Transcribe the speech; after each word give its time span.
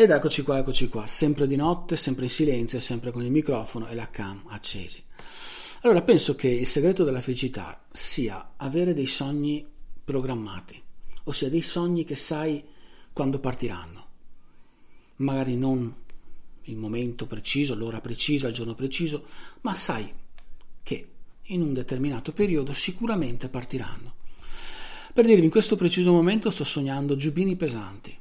Ed 0.00 0.10
eccoci 0.10 0.42
qua, 0.42 0.58
eccoci 0.58 0.88
qua, 0.88 1.08
sempre 1.08 1.48
di 1.48 1.56
notte, 1.56 1.96
sempre 1.96 2.26
in 2.26 2.30
silenzio, 2.30 2.78
sempre 2.78 3.10
con 3.10 3.24
il 3.24 3.32
microfono 3.32 3.88
e 3.88 3.96
la 3.96 4.08
cam 4.08 4.44
accesi. 4.46 5.02
Allora, 5.80 6.02
penso 6.02 6.36
che 6.36 6.46
il 6.46 6.68
segreto 6.68 7.02
della 7.02 7.20
felicità 7.20 7.82
sia 7.90 8.52
avere 8.58 8.94
dei 8.94 9.06
sogni 9.06 9.66
programmati, 10.04 10.80
ossia 11.24 11.50
dei 11.50 11.62
sogni 11.62 12.04
che 12.04 12.14
sai 12.14 12.64
quando 13.12 13.40
partiranno 13.40 14.06
magari 15.16 15.56
non 15.56 15.92
il 16.62 16.76
momento 16.76 17.26
preciso, 17.26 17.74
l'ora 17.74 18.00
precisa, 18.00 18.46
il 18.46 18.54
giorno 18.54 18.76
preciso, 18.76 19.24
ma 19.62 19.74
sai 19.74 20.08
che 20.84 21.08
in 21.42 21.60
un 21.60 21.74
determinato 21.74 22.30
periodo 22.30 22.72
sicuramente 22.72 23.48
partiranno. 23.48 24.14
Per 25.12 25.24
dirvi, 25.24 25.42
in 25.42 25.50
questo 25.50 25.74
preciso 25.74 26.12
momento 26.12 26.50
sto 26.50 26.62
sognando 26.62 27.16
giubbini 27.16 27.56
pesanti, 27.56 28.16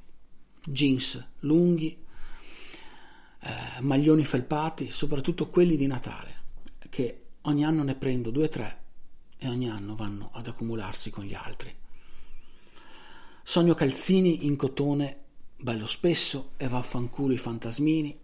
jeans 0.69 1.25
lunghi, 1.39 1.97
eh, 3.39 3.81
maglioni 3.81 4.25
felpati, 4.25 4.91
soprattutto 4.91 5.47
quelli 5.47 5.77
di 5.77 5.87
Natale, 5.87 6.35
che 6.89 7.21
ogni 7.43 7.63
anno 7.63 7.83
ne 7.83 7.95
prendo 7.95 8.31
due 8.31 8.45
o 8.45 8.49
tre 8.49 8.81
e 9.37 9.47
ogni 9.47 9.69
anno 9.69 9.95
vanno 9.95 10.29
ad 10.33 10.47
accumularsi 10.47 11.09
con 11.09 11.23
gli 11.23 11.33
altri. 11.33 11.73
Sogno 13.41 13.75
calzini 13.75 14.45
in 14.45 14.57
cotone 14.57 15.23
bello 15.55 15.87
spesso 15.87 16.51
e 16.57 16.67
vaffanculo 16.67 17.33
i 17.33 17.37
fantasmini. 17.37 18.19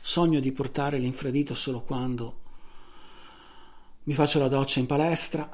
Sogno 0.00 0.40
di 0.40 0.50
portare 0.50 0.98
l'infradito 0.98 1.54
solo 1.54 1.82
quando 1.82 2.40
mi 4.04 4.14
faccio 4.14 4.40
la 4.40 4.48
doccia 4.48 4.80
in 4.80 4.86
palestra, 4.86 5.48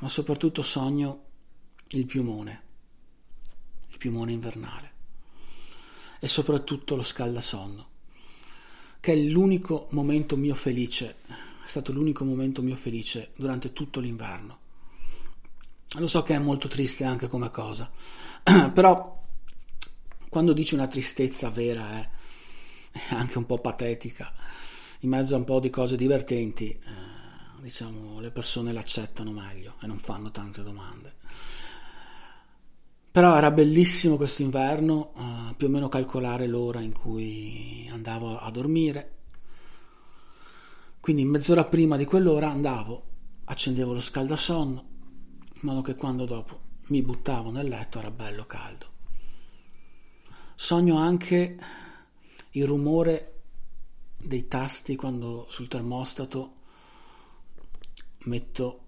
ma 0.00 0.08
soprattutto 0.08 0.62
sogno 0.62 1.24
il 1.90 2.04
piumone, 2.04 2.62
il 3.90 3.98
piumone 3.98 4.32
invernale 4.32 4.95
e 6.18 6.28
soprattutto 6.28 6.96
lo 6.96 7.02
scaldasonno, 7.02 7.88
che 9.00 9.12
è 9.12 9.16
l'unico 9.16 9.88
momento 9.90 10.36
mio 10.36 10.54
felice, 10.54 11.16
è 11.26 11.66
stato 11.68 11.92
l'unico 11.92 12.24
momento 12.24 12.62
mio 12.62 12.76
felice 12.76 13.32
durante 13.36 13.72
tutto 13.72 14.00
l'inverno. 14.00 14.58
Lo 15.98 16.06
so 16.06 16.22
che 16.22 16.34
è 16.34 16.38
molto 16.38 16.68
triste 16.68 17.04
anche 17.04 17.28
come 17.28 17.50
cosa, 17.50 17.90
però 18.72 19.24
quando 20.28 20.52
dici 20.52 20.74
una 20.74 20.88
tristezza 20.88 21.48
vera 21.50 21.98
è, 22.00 22.08
è 22.90 23.14
anche 23.14 23.38
un 23.38 23.46
po' 23.46 23.58
patetica, 23.58 24.32
in 25.00 25.10
mezzo 25.10 25.34
a 25.34 25.38
un 25.38 25.44
po' 25.44 25.60
di 25.60 25.70
cose 25.70 25.96
divertenti, 25.96 26.70
eh, 26.70 26.80
diciamo, 27.60 28.20
le 28.20 28.30
persone 28.30 28.72
l'accettano 28.72 29.30
meglio 29.30 29.74
e 29.80 29.86
non 29.86 29.98
fanno 29.98 30.30
tante 30.30 30.62
domande. 30.62 31.14
Però 33.16 33.34
era 33.34 33.50
bellissimo 33.50 34.18
questo 34.18 34.42
inverno, 34.42 35.14
eh, 35.16 35.54
più 35.54 35.68
o 35.68 35.70
meno 35.70 35.88
calcolare 35.88 36.46
l'ora 36.46 36.82
in 36.82 36.92
cui 36.92 37.88
andavo 37.90 38.38
a 38.38 38.50
dormire. 38.50 39.14
Quindi 41.00 41.24
mezz'ora 41.24 41.64
prima 41.64 41.96
di 41.96 42.04
quell'ora 42.04 42.50
andavo, 42.50 43.04
accendevo 43.44 43.94
lo 43.94 44.00
scaldasonno, 44.00 44.84
in 45.54 45.60
modo 45.62 45.80
che 45.80 45.94
quando 45.94 46.26
dopo 46.26 46.60
mi 46.88 47.00
buttavo 47.00 47.50
nel 47.50 47.68
letto 47.68 48.00
era 48.00 48.10
bello 48.10 48.44
caldo. 48.44 48.86
Sogno 50.54 50.98
anche 50.98 51.58
il 52.50 52.66
rumore 52.66 53.40
dei 54.18 54.46
tasti 54.46 54.94
quando 54.94 55.46
sul 55.48 55.68
termostato 55.68 56.56
metto 58.24 58.84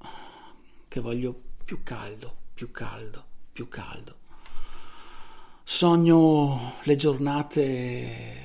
che 0.87 1.01
voglio 1.01 1.41
più 1.65 1.83
caldo, 1.83 2.37
più 2.53 2.71
caldo, 2.71 3.28
più 3.59 3.67
caldo. 3.67 4.15
Sogno 5.65 6.75
le 6.85 6.95
giornate 6.95 8.37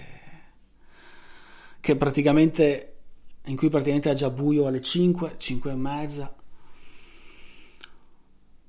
che 1.80 1.96
praticamente 1.96 2.96
in 3.46 3.56
cui 3.56 3.70
praticamente 3.70 4.10
è 4.10 4.16
già 4.16 4.32
buio 4.32 4.66
alle 4.66 4.82
5, 4.82 5.36
5 5.38 5.72
e 5.72 5.76
mezza 5.76 6.36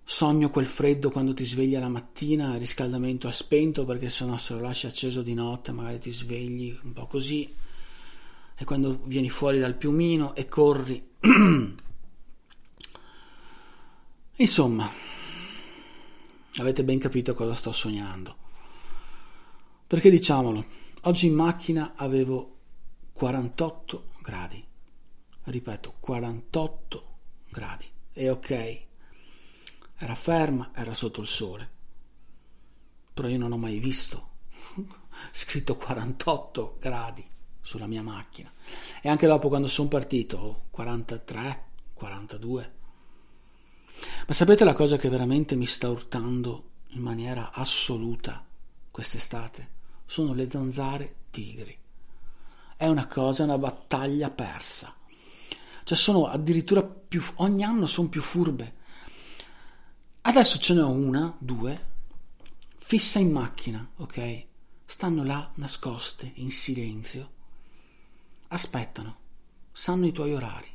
Sogno 0.07 0.51
quel 0.51 0.67
freddo 0.67 1.11
quando 1.11 1.33
ti 1.33 1.47
svegli 1.47 1.79
la 1.79 1.89
mattina, 1.89 2.53
il 2.53 2.61
riscaldamento 2.61 3.27
è 3.27 3.33
spento 3.33 3.87
perché 3.87 4.11
sennò 4.11 4.37
se 4.37 4.53
lo 4.53 4.61
lasci 4.61 4.85
acceso 4.85 5.23
di 5.23 5.33
notte 5.33 5.73
magari 5.73 5.99
ti 5.99 6.13
svegli 6.13 6.79
un 6.83 6.93
po' 6.93 7.07
così 7.07 7.55
e 8.55 8.65
quando 8.67 9.01
vieni 9.05 9.31
fuori 9.31 9.59
dal 9.59 9.77
piumino 9.77 10.35
e 10.35 10.47
corri. 10.47 11.03
Insomma, 14.37 15.04
avete 16.57 16.85
ben 16.85 16.99
capito 16.99 17.35
cosa 17.35 17.55
sto 17.55 17.73
sognando. 17.73 18.37
Perché 19.87 20.11
diciamolo, 20.11 20.65
oggi 21.03 21.27
in 21.27 21.35
macchina 21.35 21.95
avevo 21.97 22.59
48 23.13 24.09
gradi. 24.23 24.65
Ripeto, 25.45 25.95
48 26.01 27.17
gradi. 27.51 27.91
E 28.13 28.31
ok, 28.31 28.83
era 29.97 30.15
ferma, 30.15 30.71
era 30.75 30.95
sotto 30.95 31.21
il 31.21 31.27
sole. 31.27 31.71
Però 33.13 33.29
io 33.29 33.39
non 33.39 33.53
ho 33.53 33.59
mai 33.59 33.79
visto 33.79 34.31
scritto 35.31 35.77
48 35.77 36.79
gradi 36.81 37.25
sulla 37.61 37.87
mia 37.87 38.03
macchina. 38.03 38.53
E 39.01 39.09
anche 39.09 39.27
dopo 39.27 39.49
quando 39.49 39.69
sono 39.69 39.89
partito, 39.89 40.65
43, 40.71 41.65
42. 41.95 42.73
Ma 44.27 44.35
sapete 44.35 44.65
la 44.65 44.73
cosa 44.73 44.97
che 44.97 45.09
veramente 45.09 45.57
mi 45.57 45.67
sta 45.67 45.89
urtando 45.89 46.71
in 46.89 47.03
maniera 47.03 47.53
assoluta 47.53 48.45
quest'estate? 48.91 49.71
Sono 50.07 50.35
le 50.35 50.49
zanzare 50.49 51.15
tigri. 51.31 51.77
È 52.77 52.87
una 52.87 53.07
cosa, 53.07 53.45
una 53.45 53.59
battaglia 53.59 54.31
persa. 54.31 54.95
Cioè 55.85 55.97
sono 55.97 56.27
addirittura 56.27 56.83
più... 56.83 57.23
ogni 57.37 57.63
anno 57.63 57.87
sono 57.87 58.09
più 58.09 58.23
furbe 58.23 58.83
Adesso 60.27 60.59
ce 60.59 60.81
ho 60.81 60.89
una, 60.89 61.37
due, 61.39 61.87
fissa 62.79 63.19
in 63.19 63.31
macchina, 63.31 63.87
ok? 63.97 64.47
Stanno 64.87 65.23
là 65.23 65.53
nascoste, 65.57 66.33
in 66.37 66.51
silenzio. 66.51 67.33
Aspettano, 68.49 69.19
sanno 69.71 70.07
i 70.07 70.13
tuoi 70.13 70.33
orari. 70.33 70.71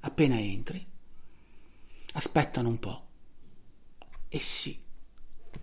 Appena 0.00 0.36
entri, 0.40 0.84
aspettano 2.14 2.68
un 2.68 2.78
po' 2.78 3.06
e 4.28 4.38
sì, 4.40 4.76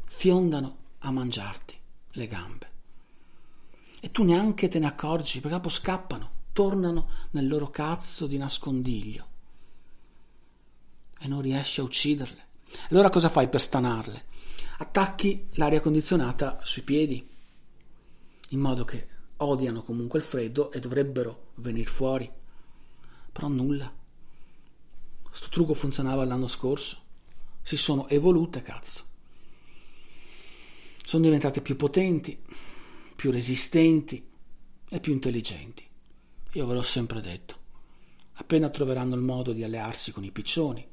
fiondano 0.05 0.77
a 0.99 1.11
mangiarti 1.11 1.75
le 2.11 2.27
gambe. 2.27 2.69
E 3.99 4.11
tu 4.11 4.23
neanche 4.23 4.69
te 4.69 4.79
ne 4.79 4.87
accorgi, 4.87 5.41
perché 5.41 5.57
dopo 5.57 5.69
scappano, 5.69 6.31
tornano 6.53 7.09
nel 7.31 7.47
loro 7.47 7.69
cazzo 7.69 8.27
di 8.27 8.37
nascondiglio 8.37 9.27
e 11.19 11.27
non 11.27 11.41
riesci 11.41 11.81
a 11.81 11.83
ucciderle 11.83 12.49
allora 12.89 13.09
cosa 13.09 13.29
fai 13.29 13.49
per 13.49 13.61
stanarle? 13.61 14.25
Attacchi 14.77 15.49
l'aria 15.53 15.81
condizionata 15.81 16.59
sui 16.63 16.81
piedi, 16.81 17.27
in 18.49 18.59
modo 18.59 18.83
che 18.83 19.07
odiano 19.37 19.81
comunque 19.81 20.19
il 20.19 20.25
freddo 20.25 20.71
e 20.71 20.79
dovrebbero 20.79 21.51
venire 21.55 21.89
fuori. 21.89 22.31
Però 23.31 23.47
nulla. 23.47 23.91
Sto 25.31 25.47
trucco 25.47 25.73
funzionava 25.73 26.25
l'anno 26.25 26.47
scorso. 26.47 26.97
Si 27.61 27.77
sono 27.77 28.07
evolute, 28.09 28.61
cazzo. 28.61 29.05
sono 31.05 31.23
diventate 31.23 31.61
più 31.61 31.75
potenti, 31.75 32.37
più 33.15 33.31
resistenti 33.31 34.29
e 34.89 34.99
più 34.99 35.13
intelligenti. 35.13 35.87
Io 36.53 36.65
ve 36.65 36.73
l'ho 36.73 36.81
sempre 36.81 37.21
detto. 37.21 37.59
Appena 38.33 38.69
troveranno 38.69 39.15
il 39.15 39.21
modo 39.21 39.53
di 39.53 39.63
allearsi 39.63 40.11
con 40.11 40.23
i 40.23 40.31
piccioni, 40.31 40.85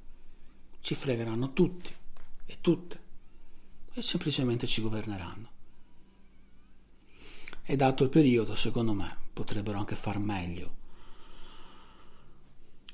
ci 0.81 0.95
fregheranno 0.95 1.53
tutti 1.53 1.93
e 2.47 2.59
tutte 2.61 3.01
e 3.93 4.03
semplicemente 4.03 4.67
ci 4.67 4.83
governeranno. 4.83 5.51
E 7.65 7.77
dato 7.77 8.05
il 8.05 8.11
periodo, 8.11 8.55
secondo 8.55 8.93
me, 8.93 9.17
potrebbero 9.33 9.79
anche 9.79 9.97
far 9.97 10.19
meglio 10.19 10.87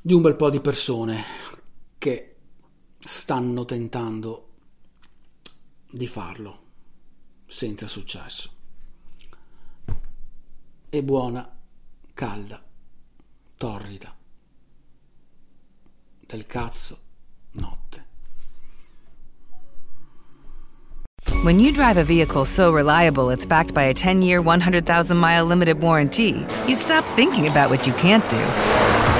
di 0.06 0.12
un 0.12 0.20
bel 0.20 0.36
po' 0.36 0.50
di 0.50 0.60
persone 0.60 1.24
che 1.96 2.36
stanno 2.98 3.64
tentando 3.64 4.48
di 5.90 6.06
farlo 6.06 6.58
senza 7.46 7.86
successo. 7.86 8.50
E 10.90 11.02
buona, 11.02 11.50
calda, 12.12 12.62
torrida, 13.56 14.14
del 16.26 16.44
cazzo, 16.44 16.98
notte. 17.52 18.04
When 21.44 21.58
you 21.58 21.72
drive 21.72 21.96
a 21.96 22.04
vehicle 22.04 22.44
so 22.44 22.70
reliable 22.70 23.30
it's 23.30 23.46
backed 23.46 23.72
by 23.72 23.84
a 23.84 23.94
10 23.94 24.20
year, 24.20 24.42
100,000 24.42 25.16
mile 25.16 25.46
limited 25.46 25.80
warranty, 25.80 26.44
you 26.66 26.74
stop 26.74 27.04
thinking 27.16 27.46
about 27.46 27.70
what 27.70 27.86
you 27.86 27.94
can't 27.94 28.28
do 28.28 28.83